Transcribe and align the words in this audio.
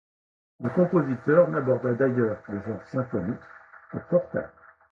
Le 0.61 0.71
compositeur 0.71 1.47
n'aborda 1.49 1.93
d'ailleurs 1.93 2.41
le 2.47 2.59
genre 2.63 2.81
symphonique 2.91 3.39
que 3.91 3.99
fort 4.09 4.27
tard. 4.31 4.49